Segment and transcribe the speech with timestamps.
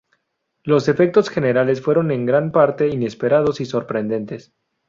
[0.63, 4.51] Los efectos generales fueron en gran parte inesperados y sorprendentes.